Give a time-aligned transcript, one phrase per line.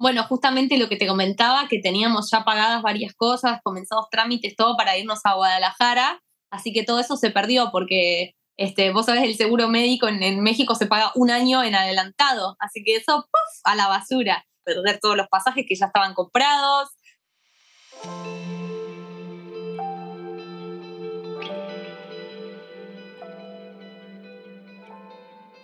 [0.00, 4.74] Bueno, justamente lo que te comentaba, que teníamos ya pagadas varias cosas, comenzados trámites, todo
[4.74, 9.36] para irnos a Guadalajara, así que todo eso se perdió porque este, vos sabés, el
[9.36, 13.60] seguro médico en, México se paga un año en adelantado, así que eso, ¡puf!
[13.64, 14.46] a la basura.
[14.64, 16.88] Perder todos los pasajes que ya estaban comprados.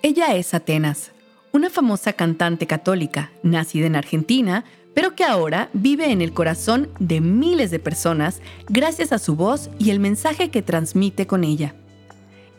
[0.03, 1.13] Ella es Atenas,
[1.57, 4.65] una famosa cantante católica, nacida en Argentina,
[4.95, 9.71] pero que ahora vive en el corazón de miles de personas gracias a su voz
[9.79, 11.75] y el mensaje que transmite con ella.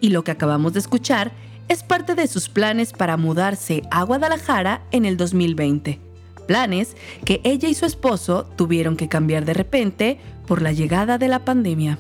[0.02, 1.32] Y lo que acabamos de escuchar
[1.68, 6.00] es parte de sus planes para mudarse a Guadalajara en el 2020.
[6.48, 11.28] Planes que ella y su esposo tuvieron que cambiar de repente por la llegada de
[11.28, 12.00] la pandemia.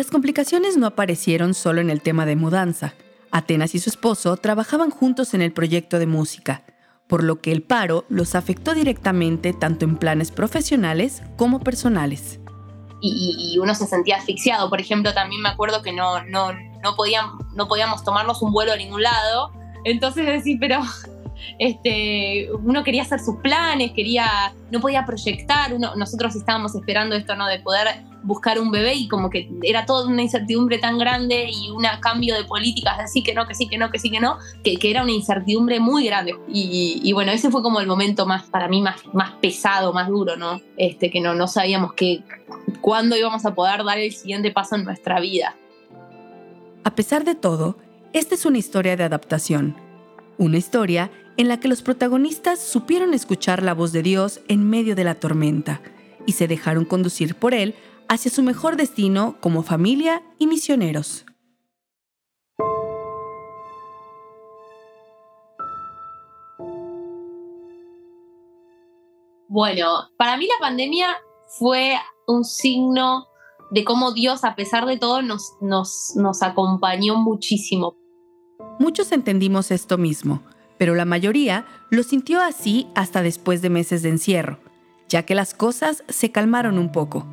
[0.00, 2.94] Las complicaciones no aparecieron solo en el tema de mudanza.
[3.30, 6.62] Atenas y su esposo trabajaban juntos en el proyecto de música,
[7.06, 12.40] por lo que el paro los afectó directamente tanto en planes profesionales como personales.
[13.02, 14.70] Y, uno se sentía asfixiado.
[14.70, 16.96] Por ejemplo, también me acuerdo que no, no, no,
[17.52, 19.52] no podíamos tomarnos un vuelo a ningún lado.
[19.84, 20.80] Entonces decir, pero
[21.58, 27.46] este, uno quería hacer sus planes, quería, no podía proyectar, nosotros estábamos esperando esto, ¿no?
[27.46, 31.70] De poder buscar un bebé y como que era toda una incertidumbre tan grande y
[31.70, 34.38] un cambio de políticas, así que no, que sí, que no, que sí, que no,
[34.62, 36.34] que, era una incertidumbre muy grande.
[36.48, 40.36] Y, bueno, ese fue como el momento más, para mí, más, más pesado, más duro,
[40.36, 40.60] ¿no?
[40.76, 42.22] Este, que no, no sabíamos que,
[42.80, 45.56] cuándo íbamos a poder dar el siguiente paso en nuestra vida.
[46.84, 47.76] A pesar de todo,
[48.12, 49.76] esta es una historia de adaptación.
[50.40, 54.96] Una historia en la que los protagonistas supieron escuchar la voz de Dios en medio
[54.96, 55.82] de la tormenta
[56.24, 57.74] y se dejaron conducir por Él
[58.08, 61.26] hacia su mejor destino como familia y misioneros.
[69.46, 71.18] Bueno, para mí la pandemia
[71.58, 71.96] fue
[72.26, 73.26] un signo
[73.72, 77.99] de cómo Dios, a pesar de todo, nos, nos, nos acompañó muchísimo.
[78.78, 80.42] Muchos entendimos esto mismo,
[80.78, 84.58] pero la mayoría lo sintió así hasta después de meses de encierro,
[85.08, 87.26] ya que las cosas se calmaron un poco.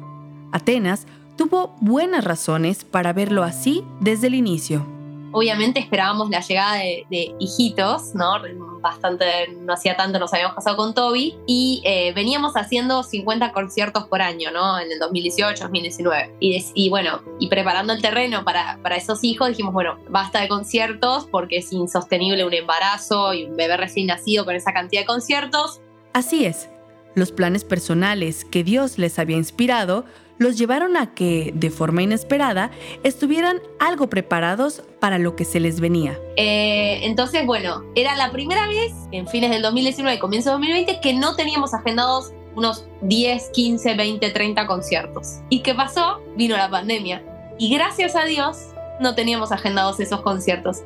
[0.52, 1.08] Atenas
[1.38, 4.97] tuvo buenas razones para verlo así desde el inicio.
[5.38, 8.42] Obviamente esperábamos la llegada de, hijitos, ¿no?
[8.82, 9.26] Bastante,
[9.60, 14.24] no hacía tanto, nos habíamos casado con Toby y eh, veníamos haciendo 50 conciertos por
[14.24, 14.80] año, ¿no?
[14.80, 16.38] En el 2018, 2019.
[16.40, 20.48] Y, y bueno, y preparando el terreno para, para esos hijos, dijimos, bueno, basta de
[20.48, 25.06] conciertos porque es insostenible un embarazo y un bebé recién nacido con esa cantidad de
[25.06, 25.82] conciertos.
[26.14, 26.68] Así es,
[27.14, 30.04] los planes personales que Dios les había inspirado
[30.38, 32.72] los llevaron a que, de forma inesperada,
[33.04, 36.20] estuvieran algo preparados para lo que se les venía.
[36.36, 41.00] Eh, entonces, bueno, era la primera vez en fines del 2019 y comienzo del 2020
[41.02, 45.40] que no teníamos agendados unos 10, 15, 20, 30 conciertos.
[45.50, 46.22] ¿Y qué pasó?
[46.36, 47.24] Vino la pandemia.
[47.60, 48.58] Y gracias a Dios
[49.00, 50.78] no teníamos agendados esos conciertos.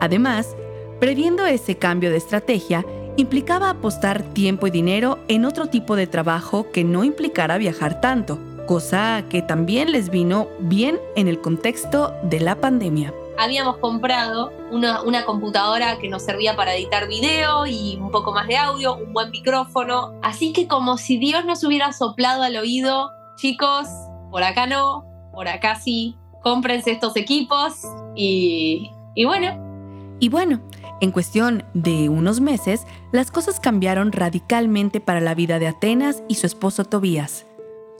[0.00, 0.56] Además,
[0.98, 2.84] previendo ese cambio de estrategia,
[3.16, 8.40] implicaba apostar tiempo y dinero en otro tipo de trabajo que no implicara viajar tanto
[8.66, 13.12] cosa que también les vino bien en el contexto de la pandemia.
[13.38, 18.56] Habíamos comprado una, computadora que nos servía para editar video y un poco más de
[18.56, 20.14] audio, un buen micrófono.
[20.22, 23.88] Así que como si Dios nos hubiera soplado al oído, chicos,
[24.30, 27.74] por acá no, por acá sí, cómprense estos equipos
[28.14, 30.16] y, y bueno.
[30.20, 30.60] Y bueno,
[31.00, 36.36] en cuestión de unos meses, las cosas cambiaron radicalmente para la vida de Atenas y
[36.36, 37.46] su esposo Tobías.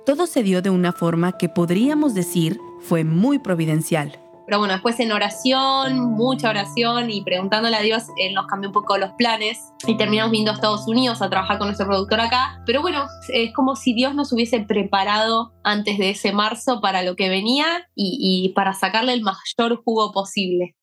[0.06, 4.19] Todo se dio de una forma que podríamos decir fue muy providencial.
[4.47, 8.75] Pero bueno, después en oración, mucha oración y preguntándole a Dios, Él nos cambió un
[8.75, 12.62] poco los planes y terminamos viendo a Estados Unidos a trabajar con nuestro productor acá.
[12.66, 17.16] Pero bueno, es como si Dios nos hubiese preparado antes de ese marzo para lo
[17.16, 20.77] que venía y, y para sacarle el mayor jugo posible.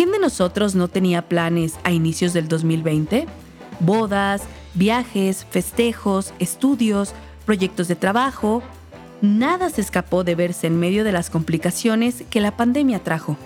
[0.00, 3.26] ¿Quién de nosotros no tenía planes a inicios del 2020?
[3.80, 7.12] Bodas, viajes, festejos, estudios,
[7.44, 8.62] proyectos de trabajo.
[9.20, 13.36] Nada se escapó de verse en medio de las complicaciones que la pandemia trajo.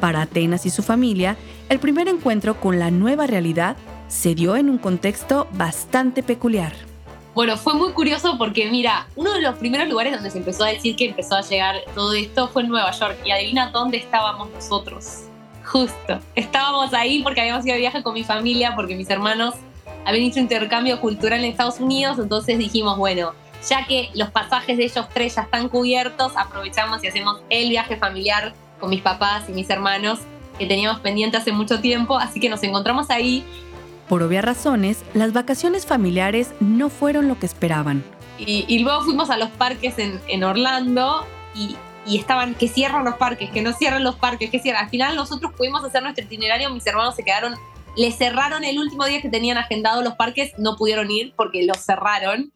[0.00, 1.36] Para Atenas y su familia,
[1.68, 3.76] el primer encuentro con la nueva realidad
[4.06, 6.74] se dio en un contexto bastante peculiar.
[7.34, 10.68] Bueno, fue muy curioso porque mira, uno de los primeros lugares donde se empezó a
[10.68, 14.48] decir que empezó a llegar todo esto fue en Nueva York y adivina dónde estábamos
[14.52, 15.24] nosotros
[15.64, 16.20] justo.
[16.34, 19.54] Estábamos ahí porque habíamos ido de viaje con mi familia, porque mis hermanos
[20.04, 23.32] habían hecho intercambio cultural en Estados Unidos, entonces dijimos, bueno,
[23.68, 27.96] ya que los pasajes de ellos tres ya están cubiertos, aprovechamos y hacemos el viaje
[27.96, 30.20] familiar con mis papás y mis hermanos
[30.58, 33.44] que teníamos pendiente hace mucho tiempo, así que nos encontramos ahí.
[34.08, 38.04] Por obvias razones, las vacaciones familiares no fueron lo que esperaban.
[38.36, 41.24] Y, luego fuimos a los parques en, en Orlando
[41.54, 44.84] y, y, estaban que cierran los parques, que no cierran los parques, que cierran.
[44.84, 47.54] Al final nosotros pudimos hacer nuestro itinerario, mis hermanos se quedaron,
[47.96, 51.78] les cerraron el último día que tenían agendado los parques, no pudieron ir porque los
[51.78, 52.52] cerraron.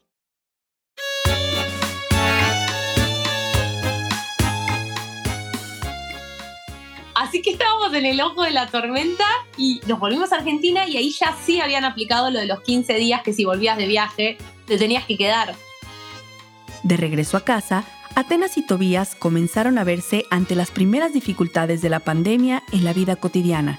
[7.14, 9.24] Así que estábamos en el ojo de la tormenta
[9.56, 12.94] y nos volvimos a Argentina y ahí ya sí habían aplicado lo de los 15
[12.94, 15.56] días que si volvías de viaje te tenías que quedar.
[16.84, 17.84] De regreso a casa,
[18.14, 22.92] Atenas y Tobías comenzaron a verse ante las primeras dificultades de la pandemia en la
[22.92, 23.78] vida cotidiana.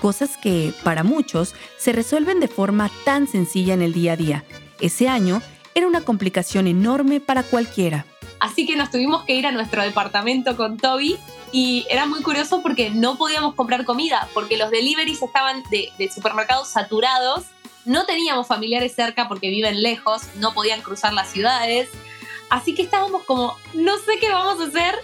[0.00, 4.44] Cosas que, para muchos, se resuelven de forma tan sencilla en el día a día.
[4.80, 5.40] Ese año
[5.74, 8.04] era una complicación enorme para cualquiera.
[8.40, 11.16] Así que nos tuvimos que ir a nuestro departamento con Toby
[11.52, 16.68] y era muy curioso porque no podíamos comprar comida, porque los deliveries estaban de, supermercados
[16.68, 17.44] saturados,
[17.84, 21.88] no teníamos familiares cerca porque viven lejos, no podían cruzar las ciudades,
[22.52, 24.94] así que estábamos como, no sé qué vamos a hacer,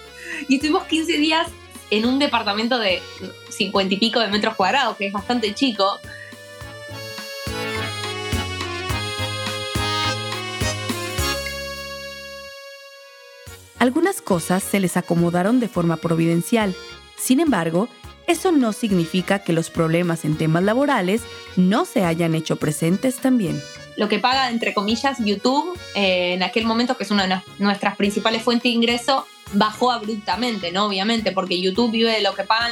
[0.49, 1.49] y estuvimos 15 días
[1.91, 3.01] en un departamento de
[3.49, 5.99] 50 y pico de metros cuadrados, que es bastante chico,
[13.79, 16.75] Algunas cosas se les acomodaron de forma providencial.
[17.17, 17.89] Sin embargo,
[18.27, 21.23] eso no significa que los problemas en temas laborales
[21.57, 23.63] no se hayan hecho presentes también.
[23.99, 27.97] Lo que paga, entre comillas, YouTube, eh, en aquel momento, que es una de nuestras
[27.97, 30.87] principales fuentes de ingreso, bajó abruptamente, ¿no?
[30.87, 32.71] Obviamente, porque YouTube vive de lo que pagan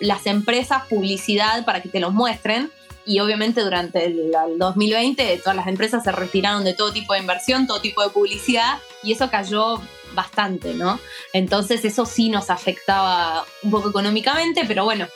[0.00, 2.72] las, empresas, publicidad para que te los muestren.
[3.04, 7.66] Y obviamente durante el 2020 todas las empresas se retiraron de todo tipo de inversión,
[7.66, 9.82] todo tipo de publicidad, y eso cayó
[10.14, 10.98] bastante, ¿no?
[11.34, 15.06] Entonces eso sí nos afectaba un poco económicamente, pero bueno.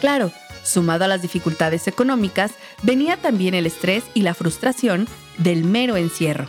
[0.00, 0.30] Claro,
[0.64, 2.52] sumado a las dificultades económicas,
[2.82, 5.06] venía también el estrés y la frustración
[5.38, 6.48] del mero encierro.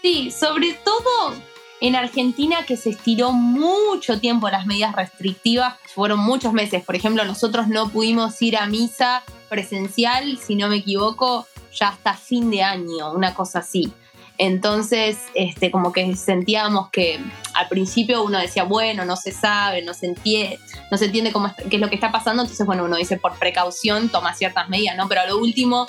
[0.00, 1.34] Sí, sobre todo
[1.80, 6.84] en Argentina que se estiró mucho tiempo las medidas restrictivas, fueron muchos meses.
[6.84, 12.14] Por ejemplo, nosotros no pudimos ir a misa presencial, si no me equivoco, ya hasta
[12.14, 13.92] fin de año, una cosa así.
[14.38, 17.20] Entonces, este, como que sentíamos que
[17.54, 20.58] al principio uno decía, bueno, no se sabe, no se entiende,
[20.90, 22.42] no se entiende cómo, qué es lo que está pasando.
[22.42, 25.08] Entonces, bueno, uno dice por precaución toma ciertas medidas, ¿no?
[25.08, 25.86] Pero a lo último...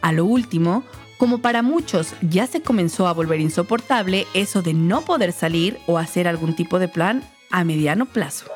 [0.00, 0.84] A lo último,
[1.18, 5.98] como para muchos ya se comenzó a volver insoportable eso de no poder salir o
[5.98, 8.46] hacer algún tipo de plan a mediano plazo.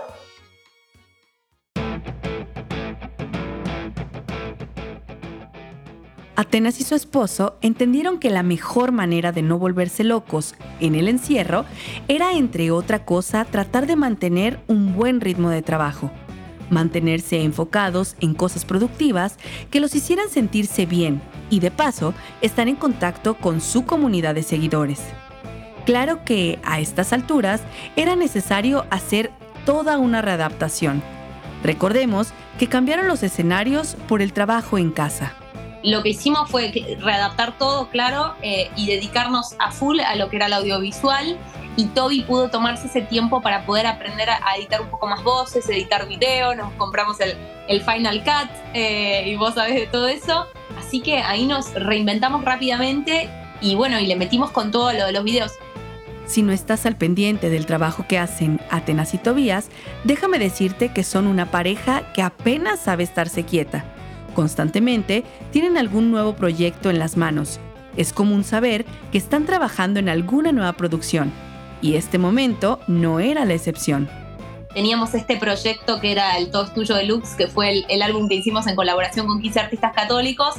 [6.50, 11.06] Atenas y su esposo entendieron que la mejor manera de no volverse locos en el
[11.06, 11.64] encierro
[12.08, 16.10] era, entre otra cosa, tratar de mantener un buen ritmo de trabajo,
[16.68, 19.36] mantenerse enfocados en cosas productivas
[19.70, 24.42] que los hicieran sentirse bien y de paso estar en contacto con su comunidad de
[24.42, 25.00] seguidores.
[25.86, 27.60] Claro que a estas alturas
[27.94, 29.30] era necesario hacer
[29.64, 31.00] toda una readaptación.
[31.62, 35.32] Recordemos que cambiaron los escenarios por el trabajo en casa
[35.82, 40.36] lo que hicimos fue readaptar todo, claro, eh, y dedicarnos a full a lo que
[40.36, 41.38] era el audiovisual.
[41.76, 45.68] Y Toby pudo tomarse ese tiempo para poder aprender a, editar un poco más voces,
[45.68, 47.36] editar video, nos compramos el,
[47.82, 50.46] Final Cut eh, y vos sabés de todo eso.
[50.76, 55.12] Así que ahí nos reinventamos rápidamente y bueno, y le metimos con todo lo de
[55.12, 55.52] los videos.
[56.26, 59.68] Si no estás al pendiente del trabajo que hacen Atenas y Tobías,
[60.04, 63.84] déjame decirte que son una pareja que apenas sabe estarse quieta
[64.40, 67.60] Constantemente tienen algún nuevo proyecto en las manos.
[67.94, 71.30] Es común saber que están trabajando en alguna nueva producción,
[71.82, 74.08] y este momento no era la excepción.
[74.72, 78.66] Teníamos este proyecto que era el Todo Tuyo Deluxe, que fue el, álbum que hicimos
[78.66, 80.54] en colaboración con 15 artistas católicos.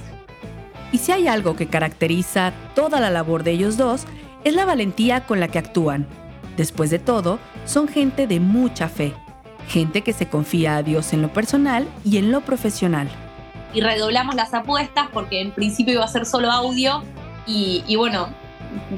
[0.92, 4.04] Y si hay algo que caracteriza toda la labor de ellos dos,
[4.44, 6.06] es la valentía con la que actúan.
[6.56, 9.16] Después de todo, son gente de mucha fe,
[9.68, 13.10] gente que se confía a Dios en lo personal y en lo profesional
[13.74, 17.04] y redoblamos las apuestas porque en principio iba a ser solo audio
[17.46, 18.30] y, bueno,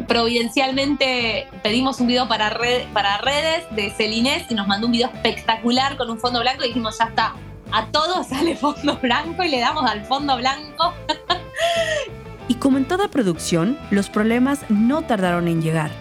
[0.07, 2.55] providencialmente pedimos un video para,
[2.93, 6.67] para redes de Celinés y nos mandó un video espectacular con un fondo blanco y
[6.67, 7.33] dijimos, ya está,
[7.71, 10.93] a todos sale fondo blanco y le damos al fondo blanco.
[12.47, 15.91] y como en toda producción, los problemas no tardaron en llegar.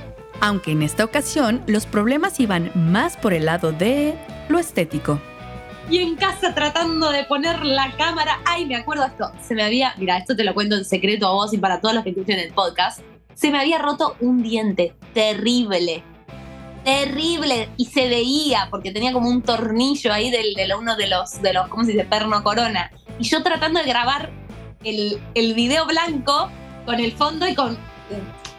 [0.41, 5.21] Aunque en esta ocasión los problemas iban más por el lado de lo estético.
[5.91, 8.41] Y en casa tratando de poner la cámara.
[8.45, 9.31] Ay, me acuerdo esto.
[9.43, 11.95] Se me había, mira, esto te lo cuento en secreto a vos y para todos
[11.95, 13.01] los que escuchen el podcast.
[13.35, 16.03] Se me había roto un diente terrible.
[16.85, 17.69] Terrible.
[17.77, 21.69] Y se veía porque tenía como un tornillo ahí de uno de los, de los,
[21.69, 22.05] ¿cómo se dice?
[22.05, 22.91] Perno corona.
[23.19, 24.31] Y yo tratando de grabar
[24.85, 26.51] el, el video blanco
[26.87, 27.79] con el fondo y con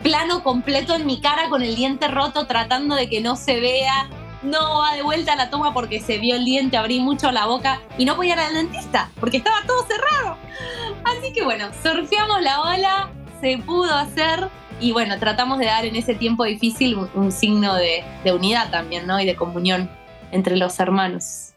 [0.01, 4.09] plano completo en mi cara con el diente roto tratando de que no se vea
[4.43, 7.45] no va de vuelta a la toma porque se vio el diente, abrí mucho la
[7.45, 10.37] boca y no podía ir al dentista porque estaba todo cerrado.
[11.03, 13.09] Así que bueno, surfeamos la ola,
[13.41, 18.03] se pudo hacer y bueno, tratamos de dar en ese tiempo difícil un, signo de,
[18.23, 19.19] de unidad también, ¿no?
[19.19, 19.89] Y de comunión
[20.31, 21.52] entre los hermanos.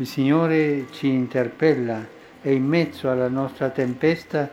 [0.00, 2.06] Il Signore ci interpella
[2.40, 4.50] e in mezzo alla nostra tempesta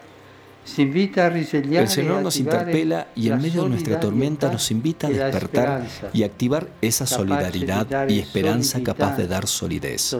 [0.65, 6.23] El Señor nos interpela y en medio de nuestra tormenta nos invita a despertar y
[6.23, 10.17] activar esa solidaridad y esperanza capaz de dar solidez.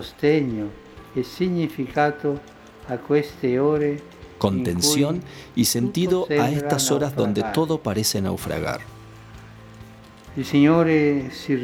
[4.37, 5.21] Contención
[5.55, 8.81] y sentido a estas horas donde todo parece naufragar.
[10.37, 10.85] El Señor
[11.31, 11.57] se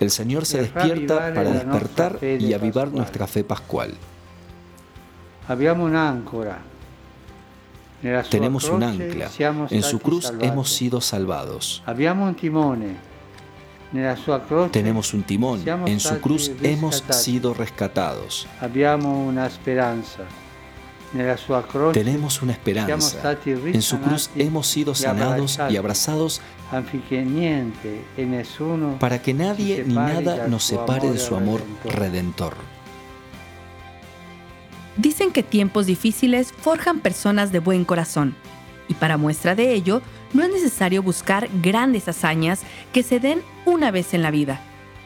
[0.00, 3.94] el Señor se despierta para despertar y avivar nuestra fe pascual.
[8.30, 9.30] Tenemos un ancla.
[9.70, 11.82] En su cruz hemos sido salvados.
[14.70, 15.62] Tenemos un timón.
[15.86, 18.46] En su cruz hemos sido rescatados.
[21.92, 23.36] Tenemos una esperanza.
[23.44, 26.40] En su cruz hemos sido sanados y abrazados
[29.00, 32.54] para que nadie ni nada nos separe de su amor redentor.
[34.96, 38.36] Dicen que tiempos difíciles forjan personas de buen corazón.
[38.86, 40.02] Y para muestra de ello,
[40.32, 42.62] no es necesario buscar grandes hazañas
[42.92, 44.60] que se den una vez en la vida.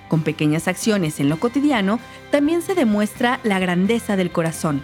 [0.08, 1.98] Con pequeñas acciones en lo cotidiano,
[2.30, 4.82] también se demuestra la grandeza del corazón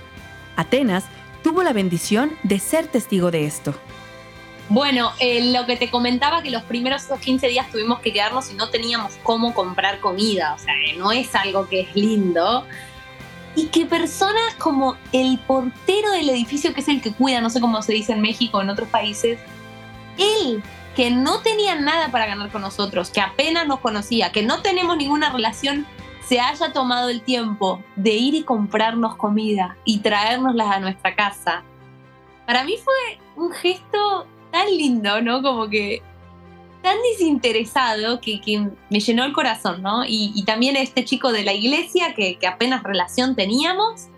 [0.61, 1.05] Atenas
[1.43, 3.75] tuvo la bendición de ser testigo de esto.
[4.69, 8.55] Bueno, eh, lo que te comentaba que los primeros 15 días tuvimos que quedarnos y
[8.55, 12.67] no teníamos cómo comprar comida, o sea, no es algo que es lindo.
[13.57, 17.61] Y que personas como el portero del edificio, que es el que cuida, no sé
[17.61, 19.40] cómo se dice en México o en otros países,
[20.19, 20.62] él,
[20.95, 24.99] que no tenía nada para ganar con nosotros, que apenas nos conocía, que no tenemos
[24.99, 25.87] ninguna relación
[26.23, 31.65] se haya tomado el tiempo de ir y comprarnos comida y traérnoslas a nuestra casa,
[32.47, 35.43] para mí fue un gesto tan lindo, ¿no?
[35.43, 36.03] Como que
[36.83, 38.41] tan desinteresado que,
[38.91, 40.03] me llenó el corazón, ¿no?
[40.07, 44.09] Y, también este chico de la iglesia que, apenas relación teníamos,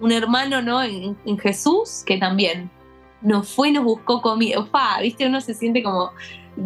[0.00, 0.82] un hermano, ¿no?
[0.82, 2.70] En, Jesús, que también
[3.20, 4.60] nos fue, nos buscó comida.
[4.60, 5.26] Ufa, ¿viste?
[5.26, 6.12] Uno se siente como,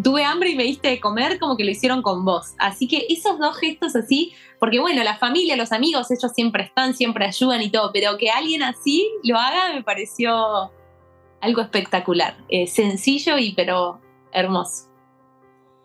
[0.02, 2.54] tuve hambre y me diste de comer, como que lo hicieron con vos.
[2.58, 6.94] Así que esos dos gestos así porque bueno, la familia, los amigos, ellos siempre están,
[6.94, 10.70] siempre ayudan y todo, pero que alguien así lo haga me pareció
[11.40, 14.00] algo espectacular, eh, sencillo y pero
[14.32, 14.86] hermoso.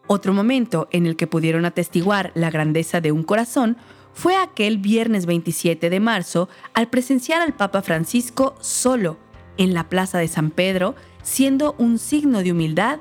[0.07, 3.77] Otro momento en el que pudieron atestiguar la grandeza de un corazón
[4.13, 9.17] fue aquel viernes 27 de marzo al presenciar al Papa Francisco solo
[9.57, 12.99] en la Plaza de San Pedro, siendo un signo de humildad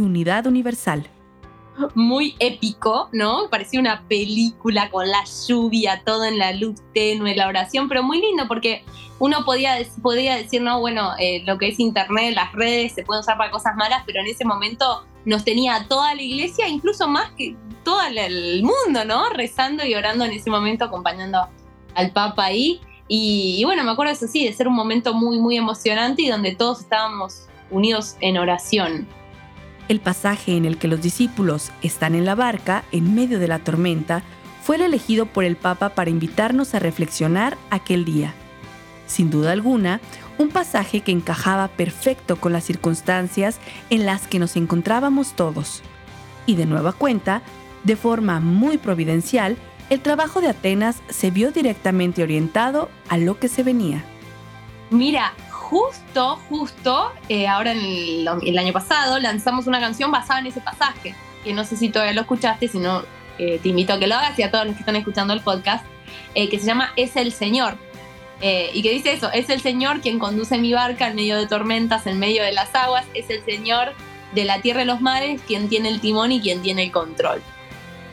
[0.00, 1.08] unidad universal
[1.94, 3.48] muy épico, ¿no?
[3.50, 8.20] Parecía una película con la lluvia, todo en la luz tenue, la oración, pero muy
[8.20, 8.84] lindo porque
[9.18, 13.20] uno podía, podía decir, no, bueno, eh, lo que es internet, las redes se pueden
[13.20, 17.30] usar para cosas malas, pero en ese momento nos tenía toda la iglesia, incluso más
[17.32, 19.30] que todo el mundo, ¿no?
[19.30, 21.48] Rezando y orando en ese momento, acompañando
[21.94, 22.80] al Papa ahí.
[23.08, 26.28] Y, y bueno, me acuerdo eso sí, de ser un momento muy, muy emocionante y
[26.28, 29.08] donde todos estábamos unidos en oración.
[29.92, 33.58] El pasaje en el que los discípulos están en la barca en medio de la
[33.58, 34.22] tormenta
[34.62, 38.32] fue el elegido por el Papa para invitarnos a reflexionar aquel día.
[39.06, 40.00] Sin duda alguna,
[40.38, 43.58] un pasaje que encajaba perfecto con las circunstancias
[43.90, 45.82] en las que nos encontrábamos todos.
[46.46, 47.42] Y de nueva cuenta,
[47.84, 49.58] de forma muy providencial,
[49.90, 54.02] el trabajo de Atenas se vio directamente orientado a lo que se venía.
[54.88, 60.60] Mira, justo, justo, eh, ahora en el, año pasado lanzamos una canción basada en ese
[60.60, 61.14] pasaje,
[61.44, 63.02] que no sé si todavía lo escuchaste, sino
[63.38, 65.40] eh, te invito a que lo hagas y a todos los que están escuchando el
[65.40, 65.84] podcast,
[66.34, 67.76] eh, que se llama Es el Señor.
[68.42, 72.08] y que dice eso, es el Señor quien conduce mi barca en medio de tormentas,
[72.08, 73.92] en medio de las aguas, es el Señor
[74.34, 77.40] de la tierra y los mares quien tiene el timón y quien tiene el control.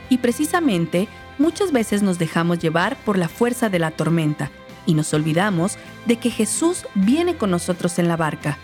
[0.07, 1.07] Y precisamente,
[1.39, 4.51] muchas veces nos dejamos llevar por la fuerza de la tormenta
[4.85, 8.57] y nos olvidamos de que Jesús viene con nosotros en la barca.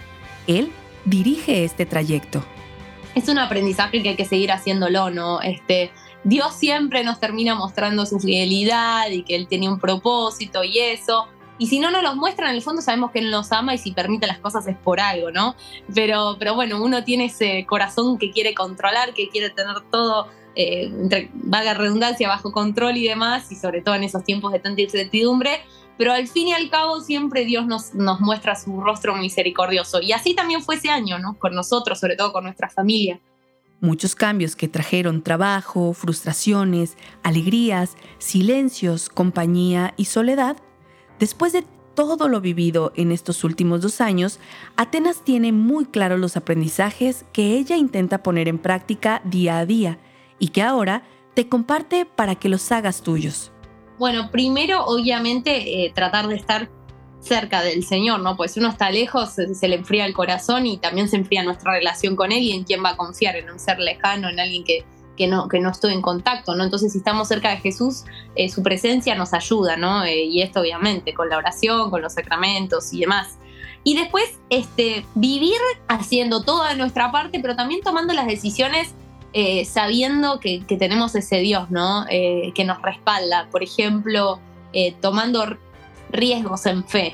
[0.48, 0.72] Él
[1.05, 2.43] dirige este trayecto.
[3.13, 5.41] Es un aprendizaje que hay que seguir haciéndolo, ¿no?
[5.41, 5.91] Este,
[6.24, 11.27] Dios siempre nos termina mostrando su fidelidad y que Él tiene un propósito y eso.
[11.57, 13.77] Y si no nos los muestra, en el fondo sabemos que Él nos ama y
[13.77, 15.55] si permite las cosas es por algo, ¿no?
[15.93, 20.86] Pero, pero bueno, uno tiene ese corazón que quiere controlar, que quiere tener todo, eh,
[20.86, 24.81] entre vaga redundancia, bajo control y demás, y sobre todo en esos tiempos de tanta
[24.81, 25.62] incertidumbre.
[25.97, 30.01] Pero al fin y al cabo siempre Dios nos, muestra su rostro misericordioso.
[30.01, 31.37] Y así también fue ese año, ¿no?
[31.39, 33.19] Con nosotros, sobre todo con nuestra familia.
[33.81, 40.57] Muchos cambios que trajeron trabajo, frustraciones, alegrías, silencios, compañía y soledad
[41.19, 41.63] Después de
[41.95, 44.39] todo lo vivido en estos últimos dos años,
[44.75, 49.99] Atenas tiene muy claros los aprendizajes que ella intenta poner en práctica día a día
[50.37, 53.53] y que ahora te comparte para que los hagas tuyos.
[53.97, 56.69] Bueno, primero obviamente eh, tratar de estar
[57.25, 58.37] cerca del Señor, ¿no?
[58.37, 61.71] Pues si uno está lejos se, le enfría el corazón y también se enfría nuestra
[61.71, 64.63] relación con Él y en quién va a confiar, en un ser lejano, en alguien
[64.63, 64.85] que,
[65.17, 66.63] que no, que no estoy en contacto, ¿no?
[66.63, 68.03] Entonces, si estamos cerca de Jesús,
[68.35, 70.03] eh, su presencia nos ayuda, ¿no?
[70.03, 73.39] Eh, y esto obviamente con la oración, con los sacramentos y demás.
[73.83, 78.93] Y después, este, vivir haciendo toda nuestra parte, pero también tomando las decisiones
[79.36, 82.06] eh, sabiendo que, tenemos ese Dios, ¿no?
[82.10, 83.48] que nos respalda.
[83.51, 84.39] Por ejemplo,
[85.01, 85.58] tomando
[86.10, 87.13] riesgos en fe.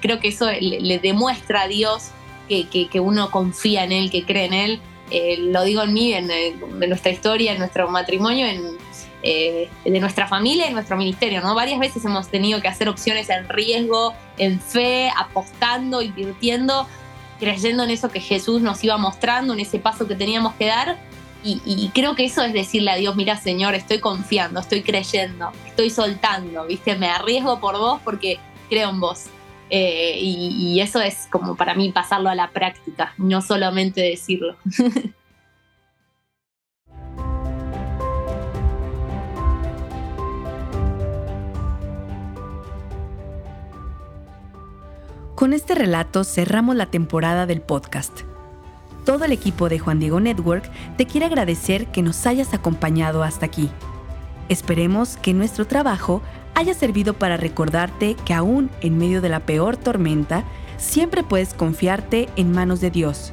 [0.00, 2.10] creo que eso le, demuestra a Dios
[2.48, 4.80] que, uno confía en Él, que cree en Él
[5.14, 6.28] eh, lo digo en mí, en,
[6.88, 8.62] nuestra historia, en nuestro matrimonio, en,
[9.22, 11.54] eh, de nuestra familia en nuestro ministerio, ¿no?
[11.54, 16.86] Varias veces hemos tenido que hacer opciones en riesgo, en fe, apostando, invirtiendo,
[17.38, 20.96] creyendo en eso que Jesús nos iba mostrando, en ese paso que teníamos que dar.
[21.44, 25.90] Y, creo que eso es decirle a Dios, mira Señor, estoy confiando, estoy creyendo, estoy
[25.90, 26.94] soltando, ¿viste?
[26.94, 29.24] Me arriesgo por vos porque creo en vos.
[29.70, 34.56] Eh, y, eso es como para mí pasarlo a la práctica, no solamente decirlo.
[45.34, 48.20] Con este relato cerramos la temporada del podcast.
[49.04, 53.46] Todo el equipo de Juan Diego Network te quiere agradecer que nos hayas acompañado hasta
[53.46, 53.68] aquí.
[54.48, 56.22] Esperemos que nuestro trabajo
[56.54, 60.44] haya servido para recordarte que aún en medio de la peor tormenta,
[60.76, 63.32] siempre puedes confiarte en manos de Dios,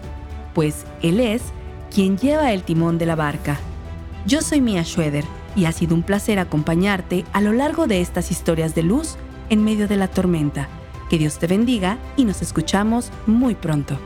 [0.53, 1.41] pues Él es
[1.93, 3.60] quien lleva el timón de la barca.
[4.25, 8.32] Yo soy Mia Schroeder y ha sido un placer acompañarte a lo largo de estas
[8.32, 9.17] historias de luz
[9.49, 10.67] en medio de la tormenta.
[11.10, 13.97] Que Dios te bendiga y nos escuchamos muy pronto.